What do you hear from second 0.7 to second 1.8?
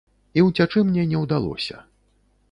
мне не ўдалося.